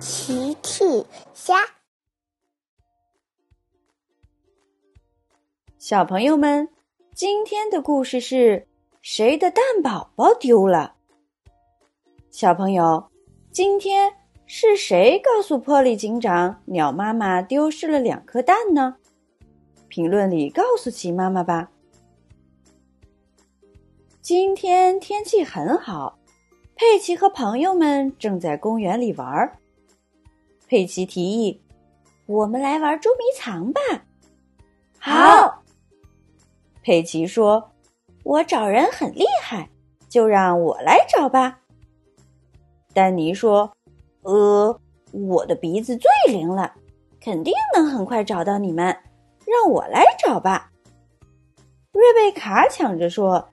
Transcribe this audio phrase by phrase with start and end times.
[0.00, 1.04] 奇趣
[1.34, 1.56] 虾，
[5.78, 6.70] 小朋友们，
[7.14, 8.66] 今天的故事是
[9.02, 10.94] 谁的蛋宝宝丢了？
[12.30, 13.10] 小朋友，
[13.52, 14.10] 今天
[14.46, 18.96] 是谁告诉波利警长鸟妈妈丢失了两颗蛋呢？
[19.88, 21.70] 评论里告诉奇妈妈吧。
[24.22, 26.18] 今天天气很好，
[26.74, 29.59] 佩奇和朋友们正在公园里玩儿。
[30.70, 31.60] 佩奇提议
[32.26, 33.80] ：“我们来玩捉迷藏吧。”
[35.00, 35.64] 好。
[36.80, 37.72] 佩奇说
[38.22, 39.68] ：“我找人很厉害，
[40.08, 41.58] 就让我来找吧。”
[42.94, 43.72] 丹尼说
[44.22, 44.80] ：“呃，
[45.10, 46.72] 我的鼻子最灵了，
[47.20, 48.96] 肯定能很快找到你们，
[49.44, 50.70] 让我来找吧。”
[51.90, 53.50] 瑞贝卡抢着说：“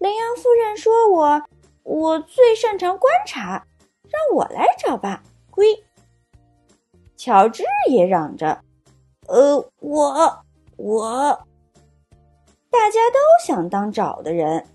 [0.00, 1.42] 羚羊夫人说我
[1.84, 3.64] 我最擅长观察，
[4.10, 5.84] 让我来找吧。”龟。
[7.24, 8.62] 乔治也嚷着
[9.30, 10.44] ：“呃，我
[10.76, 11.46] 我。”
[12.68, 14.66] 大家都想当找的人。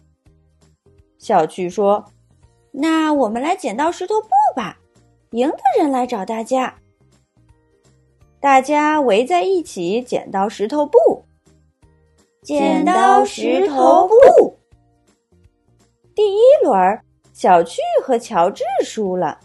[1.17, 2.05] 小趣说
[2.71, 4.77] ：“那我们来剪刀石头布吧，
[5.31, 6.75] 赢的人来找大家。”
[8.39, 11.25] 大家围在一起剪刀石头布。
[12.43, 14.55] 剪刀石头布。
[16.15, 17.01] 第一轮，
[17.33, 19.37] 小趣和乔治输了。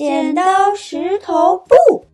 [0.00, 2.06] 剪刀石头布。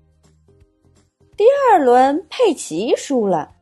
[1.37, 3.53] 第二轮，佩奇输了。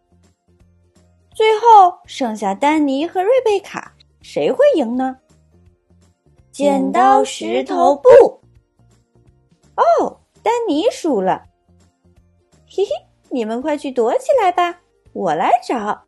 [1.35, 5.19] 最后剩下丹尼和瑞贝卡，谁会赢呢？
[6.51, 8.09] 剪刀石头布。
[9.77, 11.45] 哦，丹尼输了。
[12.67, 12.91] 嘿嘿，
[13.29, 14.81] 你们快去躲起来吧，
[15.13, 16.03] 我来找。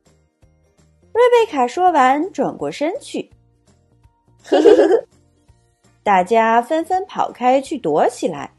[1.13, 3.31] 瑞贝卡说完，转过身去。
[4.43, 5.05] 呵呵呵呵。
[6.07, 8.53] 大家纷纷跑开去躲起来。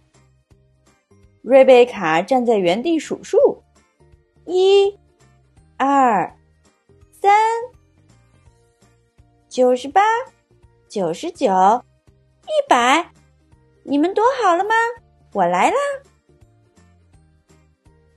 [1.41, 3.63] 瑞贝卡站在原地数数：
[4.43, 4.93] 一、
[5.77, 6.35] 二、
[7.13, 7.31] 三、
[9.47, 10.01] 九十八、
[10.89, 11.47] 九十九、
[12.43, 13.13] 一百。
[13.83, 14.75] 你们躲好了吗？
[15.31, 15.77] 我来啦！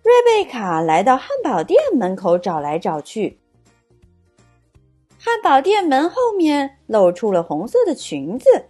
[0.02, 3.38] 瑞贝卡来到汉堡店门口找来找去，
[5.20, 8.66] 汉堡店门后面露出了红色的裙子。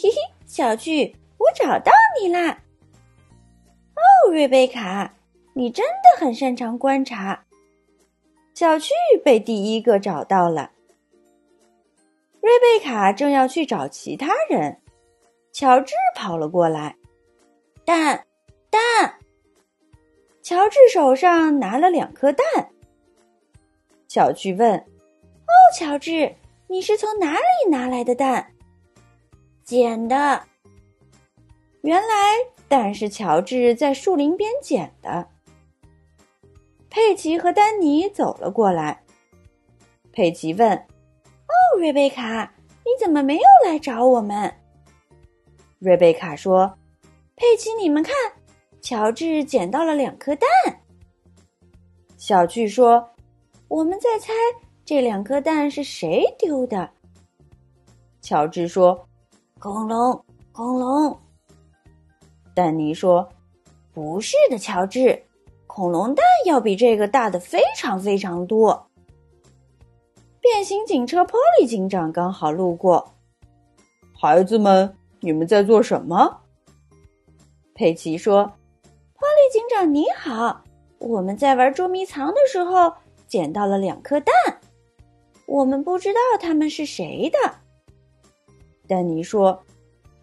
[0.00, 0.16] 嘿嘿，
[0.46, 1.90] 小巨，我找到
[2.22, 2.50] 你啦！
[3.96, 5.12] 哦，瑞贝卡，
[5.54, 7.44] 你真的很擅长观察。
[8.54, 8.92] 小巨
[9.24, 10.70] 被第一个找到了。
[12.40, 14.80] 瑞贝卡正要去找其他人，
[15.50, 16.94] 乔治跑了过来。
[17.84, 18.24] 蛋，
[18.70, 18.80] 蛋！
[20.42, 22.46] 乔治手上拿了两颗蛋。
[24.06, 26.36] 小巨问：“哦，乔治，
[26.68, 28.52] 你是从哪里拿来的蛋？”
[29.68, 30.42] 捡的，
[31.82, 32.06] 原来
[32.68, 35.28] 蛋是乔治在树林边捡的。
[36.88, 39.04] 佩奇和丹尼走了过来。
[40.10, 44.50] 佩奇问：“哦，瑞贝卡，你怎么没有来找我们？”
[45.80, 46.78] 瑞贝卡说
[47.36, 48.14] ：“佩奇，你们看，
[48.80, 50.48] 乔治捡到了两颗蛋。”
[52.16, 53.06] 小趣说
[53.68, 54.32] ：“我们在猜
[54.86, 56.88] 这两颗蛋是谁丢的。”
[58.22, 59.06] 乔治说。
[59.60, 61.18] 恐龙，恐龙。
[62.54, 63.28] 丹尼说
[63.92, 65.20] ：“不是的，乔治，
[65.66, 68.88] 恐龙蛋要比这个大的非常非常多。”
[70.40, 73.14] 变形警车波利警长刚好路过，
[74.14, 76.38] 孩子们，你们在做什么？
[77.74, 78.44] 佩奇说
[79.18, 80.62] ：“波利警长你好，
[80.98, 82.92] 我们在玩捉迷藏的时候
[83.26, 84.32] 捡到了两颗蛋，
[85.46, 87.54] 我们不知道他们是谁的。”
[88.88, 89.62] 丹尼说：“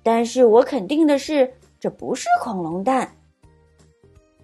[0.01, 3.15] 但是我肯定的是，这不是恐龙蛋。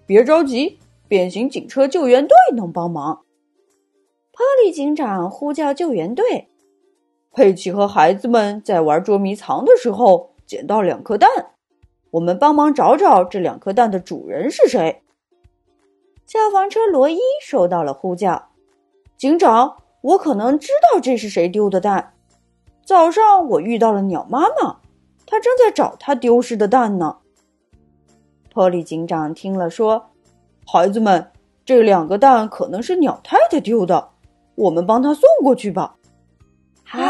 [0.06, 0.78] 别着急，
[1.08, 3.24] 变形警车救援队能帮忙。”
[4.32, 6.48] 波利警长呼叫救援队。
[7.32, 11.28] 佩奇和孩子们在玩捉迷藏的时候捡到两颗蛋，
[12.10, 15.02] 我们帮忙找找这两颗蛋的主人是谁。
[16.26, 18.50] 消防车罗伊收到了呼叫
[19.16, 22.11] ：“警长，我可能知道这是谁丢的蛋。”
[22.84, 24.80] 早上我遇到了鸟妈妈，
[25.26, 27.18] 她正在找她丢失的蛋呢。
[28.52, 30.10] 波利警长听了说
[30.66, 31.30] ：“孩子们，
[31.64, 34.10] 这两个蛋可能是鸟太太丢的，
[34.56, 35.96] 我们帮她送过去吧。”
[36.84, 37.00] 好，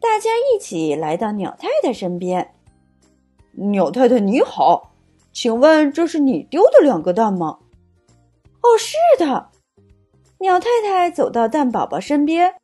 [0.00, 2.54] 大家一起来到鸟太太身边。
[3.52, 4.92] 鸟太太你好，
[5.32, 7.58] 请问这是你丢的两个蛋吗？
[8.60, 9.48] 哦，是的。
[10.38, 12.54] 鸟太太走到蛋宝宝身边。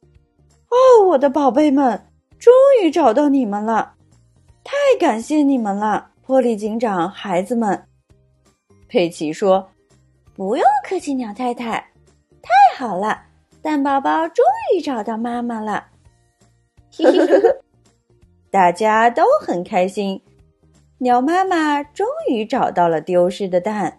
[0.68, 2.06] 哦，我的宝贝们，
[2.38, 2.52] 终
[2.82, 3.94] 于找到你们了！
[4.64, 7.86] 太感谢你们了，波利警长，孩子们。
[8.88, 9.68] 佩奇说
[10.34, 11.92] ：“不用客气，鸟太太，
[12.42, 13.22] 太好了，
[13.62, 15.86] 蛋宝宝终于找到妈妈了。”
[16.92, 17.56] 嘿嘿嘿，
[18.50, 20.20] 大家都很开心。
[20.98, 23.98] 鸟妈妈终于找到了丢失的蛋。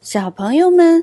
[0.00, 1.02] 小朋友们